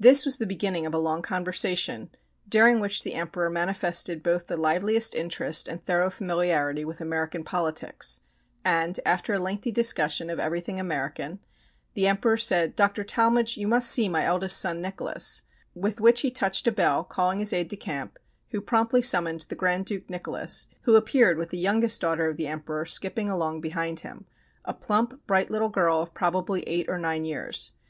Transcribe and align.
This 0.00 0.24
was 0.24 0.38
the 0.38 0.46
beginning 0.46 0.86
of 0.86 0.94
a 0.94 0.98
long 0.98 1.20
conversation 1.20 2.08
during 2.48 2.80
which 2.80 3.02
the 3.02 3.12
Emperor 3.12 3.50
manifested 3.50 4.22
both 4.22 4.46
the 4.46 4.56
liveliest 4.56 5.14
interest 5.14 5.68
and 5.68 5.84
thorough 5.84 6.08
familiarity 6.08 6.86
with 6.86 7.02
American 7.02 7.44
politics, 7.44 8.20
and, 8.64 8.98
after 9.04 9.34
a 9.34 9.38
lengthy 9.38 9.70
discussion 9.70 10.30
of 10.30 10.38
everything 10.38 10.80
American, 10.80 11.40
the 11.92 12.06
Emperor 12.08 12.38
said, 12.38 12.74
"Dr. 12.74 13.04
Talmage, 13.04 13.58
you 13.58 13.68
must 13.68 13.90
see 13.90 14.08
my 14.08 14.24
eldest 14.24 14.58
son, 14.58 14.80
Nicholas," 14.80 15.42
with 15.74 16.00
which 16.00 16.22
he 16.22 16.30
touched 16.30 16.66
a 16.66 16.72
bell, 16.72 17.04
calling 17.04 17.40
his 17.40 17.52
aide 17.52 17.68
de 17.68 17.76
camp, 17.76 18.18
who 18.52 18.62
promptly 18.62 19.02
summoned 19.02 19.40
the 19.50 19.54
Grand 19.54 19.84
Duke 19.84 20.08
Nicholas, 20.08 20.66
who 20.84 20.96
appeared 20.96 21.36
with 21.36 21.50
the 21.50 21.58
youngest 21.58 22.00
daughter 22.00 22.30
of 22.30 22.38
the 22.38 22.46
Emperor 22.46 22.86
skipping 22.86 23.28
along 23.28 23.60
behind 23.60 24.00
him 24.00 24.24
a 24.64 24.72
plump, 24.72 25.26
bright 25.26 25.50
little 25.50 25.68
girl 25.68 26.00
of 26.00 26.14
probably 26.14 26.62
eight 26.62 26.88
or 26.88 26.96
nine 26.98 27.26
years. 27.26 27.72